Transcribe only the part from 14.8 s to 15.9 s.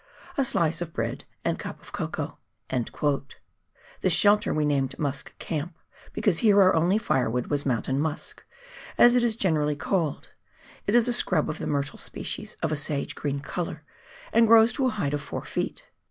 a height of four feet.